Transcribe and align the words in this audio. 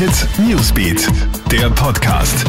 Hit 0.00 0.26
Newsbeat, 0.38 1.06
der 1.52 1.68
Podcast. 1.68 2.46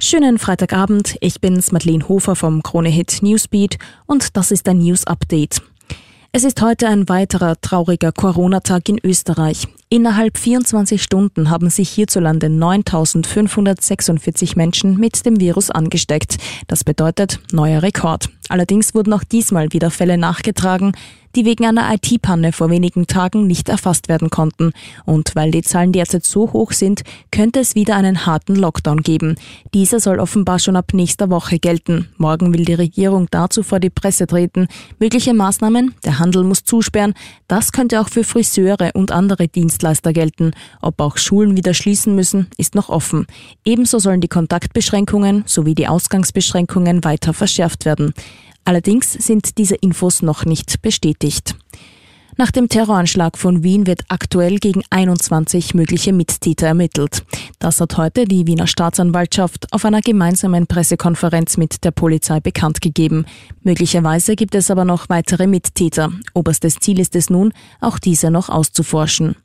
Schönen 0.00 0.40
Freitagabend, 0.40 1.16
ich 1.20 1.40
bin's 1.40 1.70
Madeleine 1.70 2.08
Hofer 2.08 2.34
vom 2.34 2.64
Krone 2.64 2.88
Hit 2.88 3.22
Newsbeat 3.22 3.78
und 4.06 4.36
das 4.36 4.50
ist 4.50 4.68
ein 4.68 4.78
News 4.78 5.06
Update. 5.06 5.62
Es 6.32 6.42
ist 6.42 6.60
heute 6.62 6.88
ein 6.88 7.08
weiterer 7.08 7.60
trauriger 7.60 8.10
Corona-Tag 8.10 8.88
in 8.88 8.98
Österreich. 9.04 9.68
Innerhalb 9.94 10.36
24 10.38 11.00
Stunden 11.00 11.50
haben 11.50 11.70
sich 11.70 11.88
hierzulande 11.88 12.48
9.546 12.48 14.56
Menschen 14.56 14.98
mit 14.98 15.24
dem 15.24 15.38
Virus 15.38 15.70
angesteckt. 15.70 16.38
Das 16.66 16.82
bedeutet 16.82 17.38
neuer 17.52 17.84
Rekord. 17.84 18.28
Allerdings 18.48 18.96
wurden 18.96 19.12
auch 19.12 19.22
diesmal 19.22 19.72
wieder 19.72 19.92
Fälle 19.92 20.18
nachgetragen, 20.18 20.94
die 21.34 21.44
wegen 21.44 21.64
einer 21.64 21.92
IT-Panne 21.94 22.52
vor 22.52 22.70
wenigen 22.70 23.06
Tagen 23.06 23.46
nicht 23.46 23.68
erfasst 23.68 24.08
werden 24.08 24.30
konnten. 24.30 24.72
Und 25.04 25.34
weil 25.34 25.50
die 25.50 25.62
Zahlen 25.62 25.92
derzeit 25.92 26.26
so 26.26 26.52
hoch 26.52 26.72
sind, 26.72 27.02
könnte 27.32 27.60
es 27.60 27.74
wieder 27.74 27.96
einen 27.96 28.26
harten 28.26 28.54
Lockdown 28.54 29.02
geben. 29.02 29.36
Dieser 29.72 29.98
soll 29.98 30.20
offenbar 30.20 30.58
schon 30.58 30.76
ab 30.76 30.92
nächster 30.92 31.30
Woche 31.30 31.58
gelten. 31.58 32.08
Morgen 32.18 32.52
will 32.52 32.64
die 32.64 32.74
Regierung 32.74 33.26
dazu 33.30 33.62
vor 33.62 33.80
die 33.80 33.90
Presse 33.90 34.26
treten. 34.26 34.68
Mögliche 35.00 35.34
Maßnahmen? 35.34 35.94
Der 36.04 36.18
Handel 36.18 36.44
muss 36.44 36.62
zusperren. 36.62 37.14
Das 37.48 37.72
könnte 37.72 38.00
auch 38.00 38.08
für 38.08 38.22
Friseure 38.22 38.90
und 38.94 39.10
andere 39.10 39.48
Dienstleister 39.48 39.83
gelten. 39.92 40.52
Ob 40.80 41.00
auch 41.00 41.16
Schulen 41.16 41.56
wieder 41.56 41.74
schließen 41.74 42.14
müssen, 42.14 42.48
ist 42.56 42.74
noch 42.74 42.88
offen. 42.88 43.26
Ebenso 43.64 43.98
sollen 43.98 44.20
die 44.20 44.28
Kontaktbeschränkungen 44.28 45.44
sowie 45.46 45.74
die 45.74 45.88
Ausgangsbeschränkungen 45.88 47.04
weiter 47.04 47.32
verschärft 47.32 47.84
werden. 47.84 48.14
Allerdings 48.64 49.12
sind 49.12 49.58
diese 49.58 49.74
Infos 49.74 50.22
noch 50.22 50.44
nicht 50.44 50.80
bestätigt. 50.80 51.54
Nach 52.36 52.50
dem 52.50 52.68
Terroranschlag 52.68 53.38
von 53.38 53.62
Wien 53.62 53.86
wird 53.86 54.02
aktuell 54.08 54.58
gegen 54.58 54.82
21 54.90 55.74
mögliche 55.74 56.12
Mittäter 56.12 56.66
ermittelt. 56.66 57.24
Das 57.64 57.80
hat 57.80 57.96
heute 57.96 58.26
die 58.26 58.46
Wiener 58.46 58.66
Staatsanwaltschaft 58.66 59.72
auf 59.72 59.86
einer 59.86 60.02
gemeinsamen 60.02 60.66
Pressekonferenz 60.66 61.56
mit 61.56 61.82
der 61.82 61.92
Polizei 61.92 62.38
bekannt 62.38 62.82
gegeben. 62.82 63.24
Möglicherweise 63.62 64.36
gibt 64.36 64.54
es 64.54 64.70
aber 64.70 64.84
noch 64.84 65.08
weitere 65.08 65.46
Mittäter. 65.46 66.12
Oberstes 66.34 66.76
Ziel 66.78 67.00
ist 67.00 67.16
es 67.16 67.30
nun, 67.30 67.54
auch 67.80 67.98
diese 67.98 68.30
noch 68.30 68.50
auszuforschen 68.50 69.36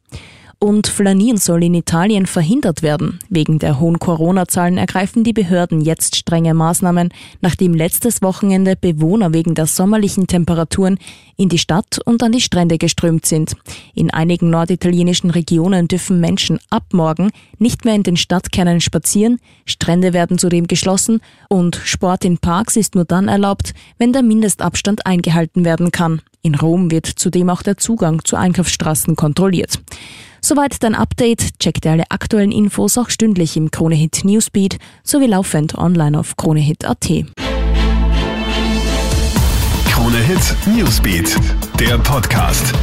und 0.60 0.88
Flanieren 0.88 1.38
soll 1.38 1.64
in 1.64 1.74
Italien 1.74 2.26
verhindert 2.26 2.84
werden. 2.84 3.20
Wegen 3.30 3.60
der 3.60 3.80
hohen 3.80 3.98
Corona-Zahlen 3.98 4.78
ergreifen 4.78 5.24
die 5.24 5.32
Behörden 5.32 5.80
jetzt 5.80 6.18
strenge 6.18 6.54
Maßnahmen, 6.54 7.14
nachdem 7.42 7.74
letztes 7.74 8.22
Wochenende 8.22 8.76
Bewohner 8.76 9.34
wegen 9.34 9.56
der 9.56 9.68
sommerlichen 9.68 10.28
Temperaturen 10.28 11.00
in 11.38 11.48
die 11.48 11.58
Stadt 11.58 12.00
und 12.04 12.22
an 12.22 12.34
die 12.34 12.42
Strände 12.42 12.78
geströmt 12.78 13.26
sind. 13.26 13.56
In 13.96 14.12
einigen 14.12 14.50
norditalienischen 14.50 15.30
Regionen 15.30 15.88
dürfen 15.88 16.20
Menschen 16.20 16.60
ab 16.70 16.88
morgen 16.92 17.32
nicht 17.58 17.86
mehr 17.86 17.96
in 17.96 18.04
den 18.04 18.18
Stadtkernen 18.18 18.82
spazieren, 18.82 19.40
Strände 19.66 20.12
werden 20.12 20.38
zudem 20.38 20.68
geschlossen 20.68 21.22
und 21.48 21.78
Sport 21.78 22.26
in 22.26 22.38
Parks 22.38 22.76
ist 22.76 22.96
nur 22.96 23.06
dann 23.06 23.30
erlaubt, 23.30 23.74
wenn 23.98 24.12
der 24.12 24.24
Mindestabstand 24.24 25.06
eingehalten 25.06 25.64
werden 25.64 25.92
kann. 25.92 26.22
In 26.42 26.56
Rom 26.56 26.92
wird 26.92 27.06
zudem 27.06 27.50
auch 27.50 27.62
der 27.62 27.78
Zugang 27.78 28.26
zu 28.26 28.36
Einkaufsstraßen 28.36 29.16
kontrolliert. 29.16 29.80
Soweit 30.50 30.82
dein 30.82 30.96
Update. 30.96 31.60
Checkt 31.60 31.86
alle 31.86 32.06
aktuellen 32.10 32.52
Infos 32.52 32.98
auch 32.98 33.12
stündlich 33.12 33.56
im 33.56 33.70
Kronehit 33.70 34.22
Newsbeat 34.24 34.80
sowie 35.04 35.28
laufend 35.28 35.78
online 35.78 36.18
auf 36.18 36.38
kronehit.at. 36.38 37.08
Kronehit 39.86 40.56
Newsbeat, 40.66 41.36
der 41.80 42.00
Podcast. 42.00 42.74